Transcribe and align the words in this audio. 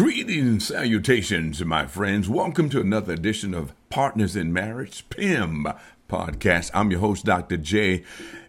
Greetings 0.00 0.48
and 0.48 0.62
salutations, 0.62 1.62
my 1.62 1.84
friends. 1.84 2.26
Welcome 2.26 2.70
to 2.70 2.80
another 2.80 3.12
edition 3.12 3.52
of 3.52 3.74
Partners 3.90 4.34
in 4.34 4.50
Marriage, 4.50 5.04
PIM 5.10 5.66
podcast. 6.08 6.70
I'm 6.72 6.90
your 6.90 7.00
host, 7.00 7.26
Dr. 7.26 7.58
J. 7.58 8.02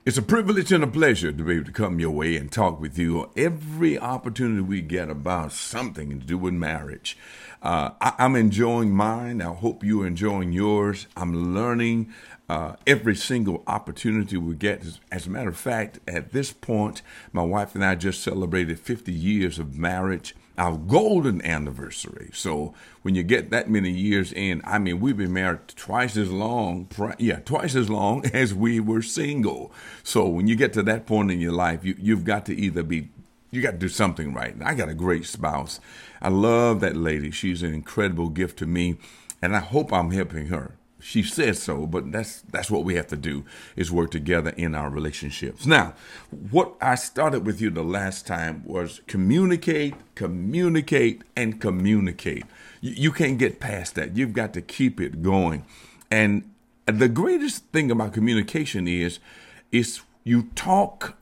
It's 0.06 0.18
a 0.18 0.22
privilege 0.22 0.72
and 0.72 0.82
a 0.82 0.88
pleasure 0.88 1.34
to 1.34 1.44
be 1.44 1.56
able 1.56 1.66
to 1.66 1.74
come 1.74 2.00
your 2.00 2.12
way 2.12 2.38
and 2.38 2.50
talk 2.50 2.80
with 2.80 2.98
you 2.98 3.30
every 3.36 4.00
opportunity 4.00 4.62
we 4.62 4.80
get 4.80 5.10
about 5.10 5.52
something 5.52 6.22
to 6.22 6.26
do 6.26 6.38
with 6.38 6.54
marriage. 6.54 7.18
Uh, 7.62 7.90
I, 8.00 8.14
am 8.18 8.38
enjoying 8.38 8.92
mine. 8.92 9.42
I 9.42 9.54
hope 9.54 9.84
you're 9.84 10.08
enjoying 10.08 10.54
yours. 10.54 11.08
I'm 11.18 11.54
learning 11.54 12.14
uh, 12.48 12.78
every 12.88 13.18
single 13.18 13.62
opportunity 13.68 14.38
we 14.38 14.56
get. 14.56 14.86
As 15.12 15.28
a 15.28 15.30
matter 15.30 15.50
of 15.50 15.58
fact, 15.58 16.00
at 16.08 16.32
this 16.32 16.54
point, 16.54 17.02
my 17.34 17.44
wife 17.44 17.76
and 17.76 17.84
I 17.84 17.96
just 17.96 18.24
celebrated 18.24 18.80
50 18.80 19.12
years 19.12 19.60
of 19.60 19.78
marriage 19.78 20.34
our 20.58 20.78
golden 20.78 21.44
anniversary. 21.44 22.30
So 22.34 22.74
when 23.02 23.16
you 23.16 23.24
get 23.24 23.50
that 23.52 23.70
many 23.70 23.90
years 23.90 24.32
in, 24.32 24.62
I 24.66 24.80
mean, 24.80 25.00
we've 25.00 25.18
been 25.18 25.34
married 25.34 25.68
twice 25.70 26.18
as 26.18 26.30
long, 26.30 26.88
yeah, 27.18 27.40
twice 27.40 27.76
as 27.76 27.90
long 27.90 28.26
as 28.34 28.54
we 28.54 28.80
were 28.80 29.02
single. 29.02 29.72
So 30.04 30.28
when 30.28 30.48
you 30.48 30.56
get 30.56 30.74
to 30.74 30.84
that 30.84 31.06
point 31.06 31.32
in 31.32 31.40
your 31.40 31.54
life, 31.54 31.84
you, 31.84 31.96
you've 31.98 32.26
got 32.26 32.46
to 32.48 32.56
either 32.56 32.84
be, 32.84 33.10
you 33.50 33.62
got 33.62 33.72
to 33.72 33.78
do 33.78 33.90
something 33.90 34.34
right. 34.34 34.56
I 34.64 34.76
got 34.76 34.90
a 34.90 34.94
great 34.94 35.26
spouse. 35.26 35.80
I 36.22 36.30
love 36.30 36.80
that 36.82 36.96
lady. 36.96 37.32
She's 37.32 37.64
an 37.64 37.74
incredible 37.74 38.30
gift 38.30 38.60
to 38.60 38.68
me, 38.68 38.98
and 39.42 39.56
I 39.56 39.60
hope 39.60 39.92
I'm 39.92 40.12
helping 40.12 40.48
her 40.48 40.76
she 41.02 41.24
says 41.24 41.62
so, 41.62 41.86
but 41.86 42.12
that's 42.12 42.42
that's 42.42 42.70
what 42.70 42.84
we 42.84 42.96
have 42.96 43.08
to 43.08 43.18
do 43.18 43.44
is 43.76 43.92
work 43.92 44.12
together 44.12 44.52
in 44.52 44.76
our 44.76 44.90
relationships. 44.90 45.66
Now, 45.66 45.94
what 46.52 46.74
I 46.82 46.96
started 46.96 47.46
with 47.46 47.60
you 47.60 47.70
the 47.70 47.84
last 47.84 48.28
time 48.28 48.64
was 48.66 49.02
communicate, 49.08 49.96
communicate, 50.16 51.24
and 51.36 51.60
communicate. 51.60 52.46
You, 52.80 52.92
you 52.92 53.12
can't 53.12 53.38
get 53.38 53.60
past 53.60 53.96
that. 53.96 54.16
You've 54.16 54.34
got 54.34 54.54
to 54.54 54.62
keep 54.62 55.02
it 55.02 55.22
going. 55.22 55.66
And 56.10 56.50
the 56.86 57.10
greatest 57.10 57.66
thing 57.66 57.92
about 57.92 58.14
communication 58.14 58.88
is 58.88 59.20
is 59.72 60.02
you 60.24 60.50
talk 60.56 61.18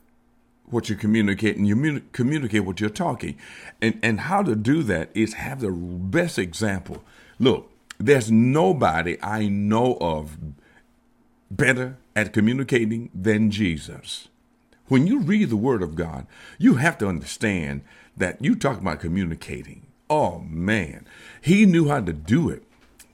what 0.65 0.89
you 0.89 0.95
communicate 0.95 1.57
and 1.57 1.67
you 1.67 2.01
communicate 2.11 2.63
what 2.63 2.79
you're 2.79 2.89
talking. 2.89 3.37
And 3.81 3.99
and 4.03 4.21
how 4.21 4.43
to 4.43 4.55
do 4.55 4.83
that 4.83 5.09
is 5.13 5.33
have 5.33 5.61
the 5.61 5.71
best 5.71 6.37
example. 6.37 7.03
Look, 7.39 7.71
there's 7.99 8.31
nobody 8.31 9.17
I 9.21 9.47
know 9.47 9.97
of 9.99 10.37
better 11.51 11.97
at 12.15 12.33
communicating 12.33 13.09
than 13.13 13.51
Jesus. 13.51 14.29
When 14.87 15.05
you 15.05 15.19
read 15.19 15.49
the 15.49 15.57
Word 15.57 15.83
of 15.83 15.95
God, 15.95 16.25
you 16.57 16.75
have 16.75 16.97
to 16.99 17.07
understand 17.07 17.81
that 18.17 18.43
you 18.43 18.55
talk 18.55 18.79
about 18.79 19.01
communicating. 19.01 19.85
Oh 20.09 20.39
man, 20.39 21.05
he 21.41 21.65
knew 21.65 21.89
how 21.89 21.99
to 22.01 22.13
do 22.13 22.49
it. 22.49 22.63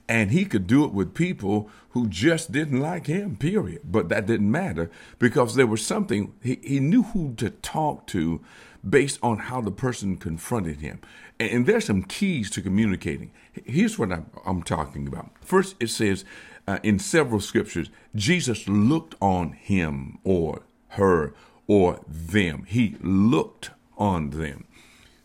And 0.08 0.30
he 0.30 0.46
could 0.46 0.68
do 0.68 0.86
it 0.86 0.94
with 0.94 1.16
people 1.16 1.68
who 1.90 2.08
just 2.08 2.52
didn't 2.52 2.80
like 2.80 3.08
him, 3.08 3.36
period. 3.36 3.82
But 3.86 4.10
that 4.10 4.28
didn't 4.28 4.52
matter 4.52 4.92
because 5.18 5.56
there 5.56 5.66
was 5.66 5.84
something, 5.84 6.32
he, 6.44 6.60
he 6.62 6.80
knew 6.80 7.04
who 7.04 7.34
to 7.38 7.50
talk 7.50 8.06
to 8.08 8.40
based 8.88 9.20
on 9.24 9.38
how 9.38 9.62
the 9.62 9.72
person 9.72 10.18
confronted 10.18 10.82
him. 10.82 11.00
And, 11.40 11.52
and 11.52 11.66
there's 11.66 11.86
some 11.86 12.04
keys 12.04 12.50
to 12.52 12.62
communicating. 12.62 13.32
Here's 13.66 13.98
what 13.98 14.12
I'm, 14.12 14.30
I'm 14.46 14.64
talking 14.64 15.08
about. 15.08 15.32
First, 15.42 15.76
it 15.80 15.90
says 15.90 16.26
uh, 16.68 16.80
in 16.84 17.00
several 17.00 17.40
scriptures, 17.40 17.90
Jesus 18.16 18.68
looked 18.68 19.16
on 19.22 19.54
him 19.54 20.20
or 20.24 20.64
her 20.90 21.34
or 21.68 22.00
them. 22.08 22.66
He 22.68 22.98
looked 23.02 23.72
on 23.98 24.32
them. 24.32 24.66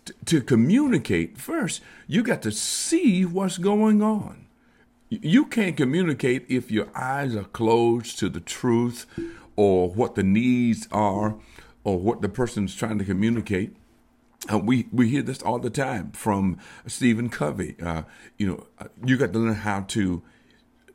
T- 0.04 0.14
to 0.26 0.40
communicate, 0.40 1.38
first, 1.38 1.82
you 2.06 2.22
got 2.22 2.42
to 2.42 2.52
see 2.52 3.24
what's 3.24 3.58
going 3.58 4.02
on. 4.02 4.46
You 5.08 5.44
can't 5.46 5.76
communicate 5.76 6.46
if 6.48 6.70
your 6.70 6.88
eyes 6.94 7.34
are 7.34 7.44
closed 7.44 8.18
to 8.20 8.28
the 8.28 8.40
truth 8.40 9.06
or 9.56 9.90
what 9.90 10.14
the 10.14 10.22
needs 10.22 10.86
are 10.92 11.34
or 11.84 11.98
what 11.98 12.22
the 12.22 12.28
person's 12.28 12.74
trying 12.74 12.98
to 12.98 13.04
communicate. 13.04 13.76
Uh, 14.50 14.58
we 14.58 14.86
we 14.90 15.08
hear 15.08 15.22
this 15.22 15.42
all 15.42 15.58
the 15.58 15.70
time 15.70 16.12
from 16.12 16.58
Stephen 16.86 17.28
Covey. 17.28 17.76
Uh, 17.82 18.02
you 18.38 18.46
know, 18.46 18.66
uh, 18.78 18.86
you 19.04 19.16
got 19.16 19.32
to 19.32 19.38
learn 19.38 19.54
how 19.54 19.82
to 19.82 20.22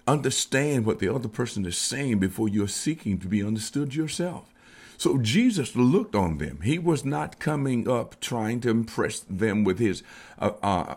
understand 0.07 0.85
what 0.85 0.99
the 0.99 1.13
other 1.13 1.27
person 1.27 1.65
is 1.65 1.77
saying 1.77 2.19
before 2.19 2.47
you're 2.47 2.67
seeking 2.67 3.19
to 3.19 3.27
be 3.27 3.43
understood 3.43 3.95
yourself. 3.95 4.53
So 4.97 5.17
Jesus 5.17 5.75
looked 5.75 6.15
on 6.15 6.37
them. 6.37 6.61
He 6.63 6.79
was 6.79 7.03
not 7.03 7.39
coming 7.39 7.89
up 7.89 8.19
trying 8.19 8.61
to 8.61 8.69
impress 8.69 9.19
them 9.19 9.63
with 9.63 9.79
his 9.79 10.03
uh, 10.39 10.51
uh, 10.63 10.95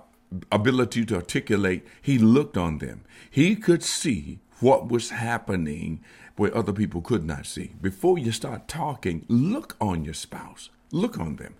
ability 0.52 1.04
to 1.06 1.16
articulate. 1.16 1.86
He 2.00 2.18
looked 2.18 2.56
on 2.56 2.78
them. 2.78 3.02
He 3.30 3.56
could 3.56 3.82
see 3.82 4.38
what 4.60 4.88
was 4.88 5.10
happening 5.10 6.00
where 6.36 6.56
other 6.56 6.72
people 6.72 7.02
could 7.02 7.24
not 7.24 7.46
see. 7.46 7.72
Before 7.80 8.18
you 8.18 8.32
start 8.32 8.68
talking, 8.68 9.24
look 9.28 9.76
on 9.80 10.04
your 10.04 10.14
spouse, 10.14 10.70
look 10.92 11.18
on 11.18 11.36
them. 11.36 11.54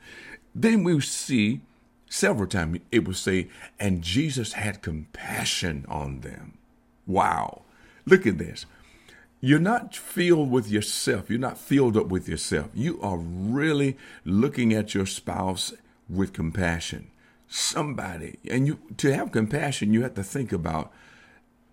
Then 0.55 0.85
we 0.85 1.01
see 1.01 1.61
several 2.09 2.49
times 2.49 2.81
it 2.91 3.07
will 3.07 3.15
say, 3.15 3.49
and 3.79 4.03
Jesus 4.03 4.55
had 4.55 4.83
compassion 4.83 5.85
on 5.89 6.21
them. 6.21 6.59
Wow. 7.07 7.63
Look 8.07 8.27
at 8.27 8.39
this. 8.39 8.67
You're 9.41 9.61
not 9.61 9.95
filled 9.95 10.51
with 10.51 10.69
yourself. 10.69 11.31
You're 11.31 11.39
not 11.39 11.59
filled 11.59 11.97
up 11.97 12.07
with 12.07 12.29
yourself. 12.29 12.71
You 12.75 13.01
are 13.01 13.19
really 13.19 13.97
looking 14.25 14.73
at 14.73 14.95
your 14.95 15.07
spouse 15.07 15.73
with 16.09 16.33
compassion. 16.33 17.11
Somebody, 17.47 18.39
and 18.51 18.67
you 18.67 18.79
to 18.97 19.15
have 19.15 19.33
compassion, 19.33 19.93
you 19.93 20.03
have 20.03 20.15
to 20.15 20.23
think 20.23 20.53
about 20.53 20.93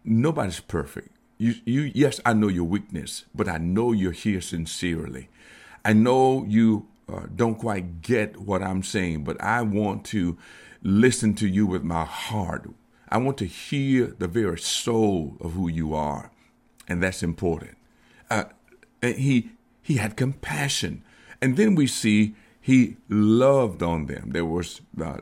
nobody's 0.04 0.60
perfect. 0.60 1.15
You, 1.38 1.56
you, 1.66 1.92
yes, 1.94 2.22
I 2.26 2.34
know 2.34 2.48
your 2.48 2.64
weakness, 2.64 3.26
but 3.34 3.50
I 3.50 3.58
know 3.58 3.92
you're 3.92 4.12
here 4.12 4.42
sincerely. 4.42 5.30
I 5.84 5.94
know 5.94 6.46
you 6.48 6.88
uh, 7.12 7.24
don't 7.36 7.56
quite 7.56 8.02
get 8.02 8.38
what 8.40 8.64
I'm 8.64 8.84
saying, 8.84 9.24
but 9.26 9.42
I 9.42 9.62
want 9.62 10.06
to 10.06 10.38
listen 10.82 11.34
to 11.36 11.48
you 11.48 11.68
with 11.68 11.84
my 11.84 12.06
heart. 12.06 12.70
I 13.10 13.18
want 13.18 13.38
to 13.40 13.46
hear 13.46 14.16
the 14.18 14.28
very 14.28 14.60
soul 14.60 15.38
of 15.42 15.54
who 15.54 15.68
you 15.68 15.94
are, 15.94 16.32
and 16.88 17.04
that's 17.04 17.22
important. 17.22 17.78
Uh, 18.30 18.46
and 19.02 19.16
he 19.16 19.52
he 19.82 19.98
had 19.98 20.16
compassion, 20.16 21.04
and 21.42 21.58
then 21.58 21.76
we 21.76 21.86
see 21.86 22.36
he 22.60 22.98
loved 23.10 23.84
on 23.84 24.08
them. 24.08 24.32
There 24.32 24.46
was 24.46 24.82
uh, 25.00 25.18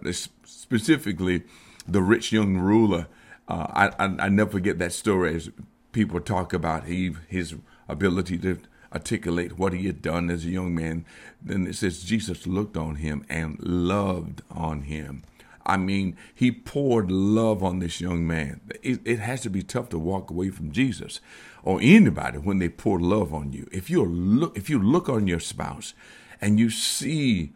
specifically 0.45 1.43
the 1.85 2.01
rich 2.01 2.31
young 2.31 2.57
ruler. 2.57 3.07
Uh, 3.49 3.67
I, 3.69 3.87
I, 4.05 4.15
I 4.19 4.29
never 4.29 4.51
forget 4.51 4.79
that 4.79 4.93
story 4.93 5.35
as 5.35 5.49
people 5.93 6.19
talk 6.19 6.51
about 6.51 6.85
he 6.85 7.15
his 7.29 7.55
ability 7.87 8.37
to 8.39 8.59
articulate 8.91 9.57
what 9.57 9.73
he 9.73 9.87
had 9.87 10.01
done 10.01 10.29
as 10.29 10.45
a 10.45 10.49
young 10.49 10.75
man. 10.75 11.05
Then 11.41 11.65
it 11.67 11.75
says 11.75 12.03
Jesus 12.03 12.45
looked 12.45 12.77
on 12.77 12.95
him 12.95 13.25
and 13.29 13.57
loved 13.61 14.41
on 14.51 14.81
him. 14.83 15.23
I 15.65 15.77
mean, 15.77 16.17
he 16.35 16.51
poured 16.51 17.09
love 17.09 17.63
on 17.63 17.79
this 17.79 18.01
young 18.01 18.27
man. 18.27 18.59
It, 18.81 18.99
it, 19.05 19.19
has 19.19 19.41
to 19.41 19.49
be 19.49 19.63
tough 19.63 19.89
to 19.89 19.99
walk 19.99 20.29
away 20.29 20.49
from 20.49 20.71
Jesus 20.71 21.21
or 21.63 21.79
anybody 21.81 22.37
when 22.37 22.59
they 22.59 22.67
pour 22.67 22.99
love 22.99 23.33
on 23.33 23.53
you. 23.53 23.69
If 23.71 23.89
you 23.89 24.03
look, 24.03 24.57
if 24.57 24.69
you 24.69 24.77
look 24.77 25.07
on 25.07 25.25
your 25.25 25.39
spouse 25.39 25.93
and 26.41 26.59
you 26.59 26.69
see 26.69 27.53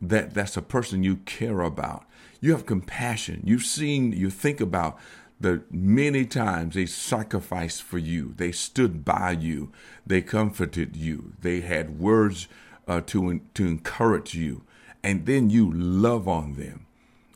that 0.00 0.34
that's 0.34 0.56
a 0.56 0.62
person 0.62 1.04
you 1.04 1.16
care 1.18 1.60
about, 1.60 2.04
you 2.40 2.50
have 2.52 2.66
compassion. 2.66 3.42
You've 3.44 3.62
seen, 3.62 4.12
you 4.12 4.28
think 4.28 4.60
about 4.60 4.98
the 5.40 5.62
many 5.70 6.24
times 6.24 6.74
they 6.74 6.86
sacrificed 6.86 7.82
for 7.82 7.98
you, 7.98 8.34
they 8.36 8.52
stood 8.52 9.04
by 9.04 9.32
you, 9.32 9.70
they 10.06 10.22
comforted 10.22 10.96
you, 10.96 11.32
they 11.40 11.60
had 11.60 11.98
words 11.98 12.48
uh, 12.88 13.00
to 13.06 13.40
to 13.54 13.66
encourage 13.66 14.34
you, 14.34 14.62
and 15.02 15.26
then 15.26 15.50
you 15.50 15.70
love 15.72 16.26
on 16.26 16.54
them. 16.54 16.86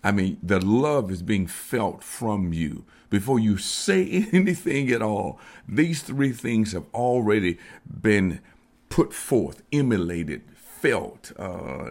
I 0.02 0.12
mean, 0.12 0.38
the 0.42 0.64
love 0.64 1.10
is 1.10 1.22
being 1.22 1.46
felt 1.46 2.02
from 2.02 2.52
you 2.52 2.84
before 3.10 3.38
you 3.38 3.58
say 3.58 4.28
anything 4.32 4.90
at 4.90 5.02
all. 5.02 5.38
These 5.68 6.02
three 6.02 6.32
things 6.32 6.72
have 6.72 6.86
already 6.94 7.58
been 8.00 8.40
put 8.88 9.12
forth, 9.12 9.62
emulated, 9.72 10.42
felt, 10.54 11.32
uh, 11.38 11.90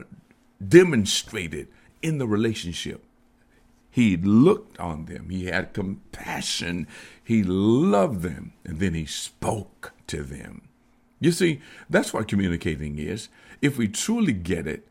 demonstrated 0.66 1.68
in 2.01 2.18
the 2.18 2.28
relationship. 2.28 3.04
He 3.89 4.18
looked 4.18 4.80
on 4.80 5.06
them. 5.06 5.30
He 5.30 5.45
had 5.45 5.74
compassion. 5.74 6.88
He 7.24 7.44
loved 7.44 8.21
them. 8.21 8.53
And 8.63 8.80
then 8.80 8.94
he 8.94 9.06
spoke 9.06 9.94
to 10.07 10.24
them. 10.24 10.69
You 11.19 11.31
see, 11.31 11.62
that's 11.89 12.13
what 12.13 12.27
communicating 12.27 12.97
is. 12.97 13.30
If 13.62 13.77
we 13.77 13.88
truly 13.88 14.33
get 14.33 14.68
it, 14.68 14.88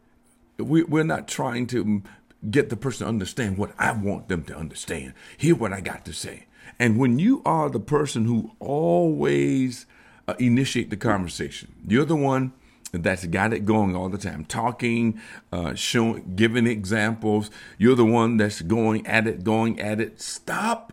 we, 0.58 0.82
we're 0.82 1.04
not 1.04 1.28
trying 1.28 1.66
to 1.68 2.02
get 2.50 2.68
the 2.68 2.76
person 2.76 3.04
to 3.04 3.08
understand 3.08 3.56
what 3.56 3.72
I 3.78 3.92
want 3.92 4.28
them 4.28 4.44
to 4.44 4.56
understand. 4.56 5.14
Hear 5.36 5.54
what 5.54 5.72
I 5.72 5.80
got 5.80 6.04
to 6.04 6.12
say. 6.12 6.46
And 6.78 6.98
when 6.98 7.18
you 7.18 7.42
are 7.44 7.70
the 7.70 7.80
person 7.80 8.26
who 8.26 8.52
always 8.60 9.86
uh, 10.26 10.34
initiate 10.38 10.90
the 10.90 10.96
conversation, 10.96 11.74
you're 11.86 12.04
the 12.04 12.16
one 12.16 12.52
that's 12.92 13.26
got 13.26 13.52
it 13.52 13.64
going 13.64 13.94
all 13.94 14.08
the 14.08 14.18
time, 14.18 14.44
talking, 14.44 15.20
uh, 15.52 15.74
showing, 15.74 16.32
giving 16.36 16.66
examples. 16.66 17.50
You're 17.76 17.96
the 17.96 18.04
one 18.04 18.36
that's 18.36 18.62
going 18.62 19.06
at 19.06 19.26
it, 19.26 19.44
going 19.44 19.80
at 19.80 20.00
it. 20.00 20.20
Stop. 20.20 20.92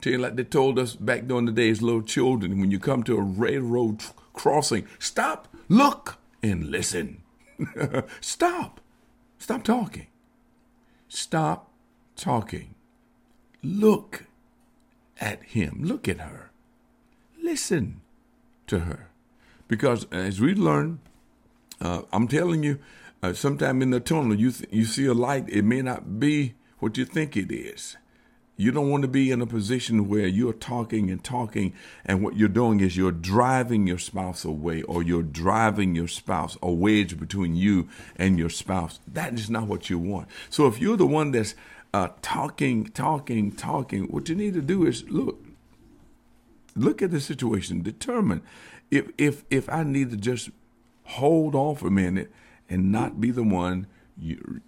Tell 0.00 0.12
you 0.12 0.18
like 0.18 0.36
they 0.36 0.44
told 0.44 0.78
us 0.78 0.96
back 0.96 1.26
during 1.26 1.46
the 1.46 1.52
days, 1.52 1.82
little 1.82 2.02
children, 2.02 2.60
when 2.60 2.70
you 2.70 2.78
come 2.78 3.02
to 3.04 3.16
a 3.16 3.22
railroad 3.22 4.00
tr- 4.00 4.12
crossing, 4.32 4.86
stop, 4.98 5.48
look, 5.68 6.18
and 6.42 6.66
listen. 6.70 7.22
Stop. 8.20 8.80
Stop 9.38 9.62
talking. 9.62 10.08
Stop 11.08 11.70
talking. 12.16 12.74
Look 13.62 14.24
at 15.20 15.42
him. 15.44 15.80
Look 15.82 16.08
at 16.08 16.20
her. 16.20 16.50
Listen 17.40 18.00
to 18.66 18.80
her. 18.80 19.10
Because 19.68 20.06
as 20.10 20.40
we 20.40 20.54
learn, 20.54 21.00
uh, 21.82 22.02
I'm 22.12 22.28
telling 22.28 22.62
you, 22.62 22.78
uh, 23.22 23.32
sometime 23.32 23.82
in 23.82 23.90
the 23.90 24.00
tunnel, 24.00 24.34
you, 24.34 24.52
th- 24.52 24.72
you 24.72 24.84
see 24.84 25.04
a 25.06 25.14
light, 25.14 25.48
it 25.48 25.64
may 25.64 25.82
not 25.82 26.20
be 26.20 26.54
what 26.78 26.96
you 26.96 27.04
think 27.04 27.36
it 27.36 27.52
is. 27.52 27.96
You 28.56 28.70
don't 28.70 28.88
want 28.88 29.02
to 29.02 29.08
be 29.08 29.32
in 29.32 29.42
a 29.42 29.46
position 29.46 30.08
where 30.08 30.26
you're 30.28 30.52
talking 30.52 31.10
and 31.10 31.24
talking, 31.24 31.74
and 32.04 32.22
what 32.22 32.36
you're 32.36 32.48
doing 32.48 32.78
is 32.78 32.96
you're 32.96 33.10
driving 33.10 33.88
your 33.88 33.98
spouse 33.98 34.44
away, 34.44 34.82
or 34.82 35.02
you're 35.02 35.24
driving 35.24 35.96
your 35.96 36.06
spouse 36.06 36.56
a 36.62 36.70
wedge 36.70 37.18
between 37.18 37.56
you 37.56 37.88
and 38.14 38.38
your 38.38 38.50
spouse. 38.50 39.00
That 39.08 39.34
is 39.34 39.50
not 39.50 39.66
what 39.66 39.90
you 39.90 39.98
want. 39.98 40.28
So 40.50 40.68
if 40.68 40.80
you're 40.80 40.96
the 40.96 41.06
one 41.06 41.32
that's 41.32 41.56
uh, 41.92 42.08
talking, 42.20 42.86
talking, 42.86 43.50
talking, 43.50 44.04
what 44.04 44.28
you 44.28 44.36
need 44.36 44.54
to 44.54 44.62
do 44.62 44.86
is 44.86 45.02
look, 45.08 45.42
look 46.76 47.02
at 47.02 47.10
the 47.10 47.20
situation, 47.20 47.82
determine 47.82 48.42
if 48.92 49.10
if 49.18 49.44
if 49.50 49.68
I 49.68 49.82
need 49.82 50.10
to 50.10 50.16
just 50.16 50.50
hold 51.12 51.54
off 51.54 51.82
a 51.82 51.90
minute 51.90 52.32
and 52.68 52.92
not 52.92 53.20
be 53.20 53.30
the 53.30 53.42
one 53.42 53.86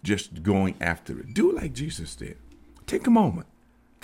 just 0.02 0.42
going 0.42 0.74
after 0.80 1.18
it. 1.18 1.34
Do 1.34 1.52
like 1.52 1.74
Jesus 1.74 2.16
did. 2.16 2.38
Take 2.86 3.06
a 3.06 3.10
moment 3.10 3.46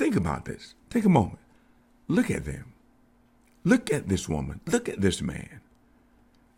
Think 0.00 0.16
about 0.16 0.46
this. 0.46 0.75
Take 0.88 1.04
a 1.04 1.10
moment. 1.10 1.40
Look 2.08 2.31
at 2.31 2.46
them. 2.46 2.72
Look 3.64 3.92
at 3.92 4.08
this 4.08 4.31
woman. 4.31 4.60
Look 4.64 4.88
at 4.88 5.02
this 5.02 5.20
man. 5.20 5.60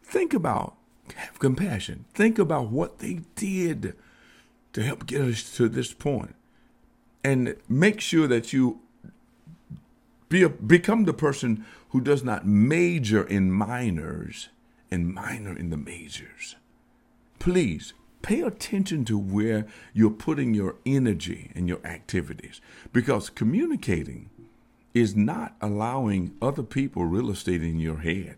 Think 0.04 0.32
about, 0.32 0.76
have 1.16 1.40
compassion. 1.40 2.04
Think 2.14 2.38
about 2.38 2.68
what 2.68 3.00
they 3.00 3.22
did 3.34 3.96
to 4.74 4.82
help 4.84 5.06
get 5.06 5.22
us 5.22 5.56
to 5.56 5.68
this 5.68 5.92
point. 5.92 6.36
And 7.24 7.56
make 7.68 8.00
sure 8.00 8.28
that 8.28 8.52
you 8.52 8.78
be 10.28 10.44
a, 10.44 10.48
become 10.48 11.02
the 11.02 11.12
person 11.12 11.66
who 11.88 12.00
does 12.00 12.22
not 12.22 12.46
major 12.46 13.24
in 13.24 13.50
minors 13.50 14.50
and 14.92 15.12
minor 15.12 15.56
in 15.56 15.70
the 15.70 15.76
majors. 15.76 16.56
Please 17.38 17.94
pay 18.20 18.42
attention 18.42 19.04
to 19.06 19.18
where 19.18 19.66
you're 19.94 20.10
putting 20.10 20.54
your 20.54 20.76
energy 20.86 21.50
and 21.54 21.66
your 21.66 21.84
activities 21.84 22.60
because 22.92 23.30
communicating 23.30 24.30
is 24.94 25.16
not 25.16 25.56
allowing 25.60 26.36
other 26.42 26.62
people 26.62 27.04
real 27.06 27.30
estate 27.30 27.62
in 27.62 27.80
your 27.80 27.98
head. 27.98 28.36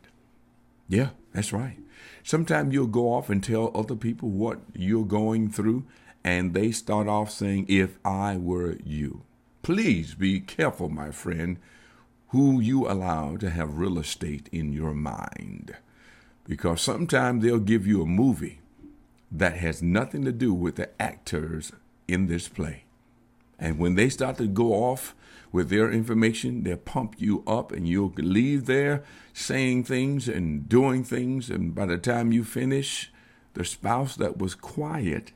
Yeah, 0.88 1.10
that's 1.32 1.52
right. 1.52 1.78
Sometimes 2.22 2.72
you'll 2.72 2.86
go 2.86 3.12
off 3.12 3.28
and 3.28 3.42
tell 3.42 3.72
other 3.74 3.96
people 3.96 4.30
what 4.30 4.60
you're 4.74 5.04
going 5.04 5.50
through, 5.50 5.84
and 6.22 6.54
they 6.54 6.70
start 6.70 7.08
off 7.08 7.30
saying, 7.30 7.66
If 7.68 7.98
I 8.04 8.36
were 8.36 8.76
you. 8.84 9.22
Please 9.62 10.14
be 10.14 10.40
careful, 10.40 10.88
my 10.88 11.10
friend, 11.10 11.58
who 12.28 12.60
you 12.60 12.88
allow 12.88 13.36
to 13.36 13.50
have 13.50 13.78
real 13.78 13.98
estate 13.98 14.48
in 14.52 14.72
your 14.72 14.94
mind. 14.94 15.76
Because 16.46 16.80
sometimes 16.82 17.42
they'll 17.42 17.58
give 17.58 17.86
you 17.86 18.02
a 18.02 18.06
movie 18.06 18.60
that 19.32 19.56
has 19.56 19.82
nothing 19.82 20.24
to 20.24 20.32
do 20.32 20.52
with 20.52 20.76
the 20.76 20.90
actors 21.00 21.72
in 22.06 22.26
this 22.26 22.48
play. 22.48 22.84
And 23.58 23.78
when 23.78 23.94
they 23.94 24.08
start 24.08 24.36
to 24.38 24.46
go 24.46 24.72
off 24.74 25.14
with 25.52 25.70
their 25.70 25.90
information, 25.90 26.64
they'll 26.64 26.76
pump 26.76 27.14
you 27.18 27.42
up 27.46 27.72
and 27.72 27.88
you'll 27.88 28.12
leave 28.16 28.66
there 28.66 29.04
saying 29.32 29.84
things 29.84 30.28
and 30.28 30.68
doing 30.68 31.04
things. 31.04 31.48
And 31.48 31.74
by 31.74 31.86
the 31.86 31.98
time 31.98 32.32
you 32.32 32.44
finish, 32.44 33.10
the 33.54 33.64
spouse 33.64 34.16
that 34.16 34.38
was 34.38 34.54
quiet 34.54 35.32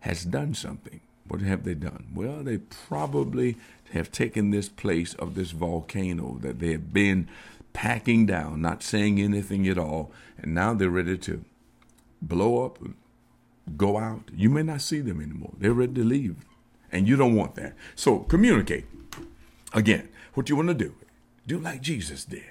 has 0.00 0.24
done 0.24 0.54
something. 0.54 1.00
What 1.26 1.42
have 1.42 1.64
they 1.64 1.74
done? 1.74 2.08
Well, 2.14 2.42
they 2.42 2.58
probably 2.58 3.56
have 3.92 4.10
taken 4.10 4.50
this 4.50 4.68
place 4.68 5.14
of 5.14 5.34
this 5.34 5.50
volcano 5.50 6.38
that 6.40 6.58
they 6.58 6.72
have 6.72 6.92
been 6.92 7.28
packing 7.72 8.26
down, 8.26 8.60
not 8.60 8.82
saying 8.82 9.20
anything 9.20 9.68
at 9.68 9.78
all, 9.78 10.12
and 10.38 10.54
now 10.54 10.74
they're 10.74 10.90
ready 10.90 11.18
to 11.18 11.44
blow 12.22 12.64
up 12.64 12.78
go 13.76 13.98
out, 13.98 14.30
you 14.34 14.50
may 14.50 14.62
not 14.62 14.80
see 14.80 15.00
them 15.00 15.20
anymore. 15.20 15.52
They're 15.58 15.72
ready 15.72 15.94
to 15.94 16.04
leave. 16.04 16.36
And 16.92 17.06
you 17.06 17.16
don't 17.16 17.36
want 17.36 17.54
that. 17.54 17.74
So 17.94 18.20
communicate. 18.20 18.86
Again, 19.72 20.08
what 20.34 20.48
you 20.48 20.56
want 20.56 20.68
to 20.68 20.74
do, 20.74 20.94
do 21.46 21.58
like 21.58 21.80
Jesus 21.80 22.24
did. 22.24 22.44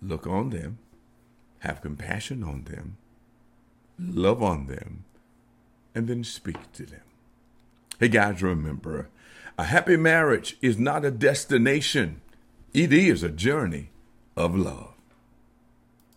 Look 0.00 0.26
on 0.26 0.50
them, 0.50 0.78
have 1.60 1.82
compassion 1.82 2.42
on 2.42 2.64
them, 2.64 2.96
love 3.98 4.42
on 4.42 4.66
them, 4.66 5.04
and 5.94 6.08
then 6.08 6.24
speak 6.24 6.72
to 6.74 6.86
them. 6.86 7.02
Hey 7.98 8.08
guys, 8.08 8.42
remember, 8.42 9.08
a 9.58 9.64
happy 9.64 9.96
marriage 9.96 10.56
is 10.62 10.78
not 10.78 11.04
a 11.04 11.10
destination, 11.10 12.22
it 12.72 12.92
is 12.92 13.22
a 13.22 13.28
journey 13.28 13.89
of 14.36 14.56
love. 14.56 14.89